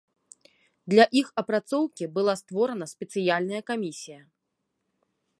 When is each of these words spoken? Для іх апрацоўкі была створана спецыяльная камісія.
Для 0.93 1.03
іх 1.19 1.27
апрацоўкі 1.41 2.07
была 2.15 2.33
створана 2.41 2.85
спецыяльная 2.93 3.59
камісія. 3.71 4.19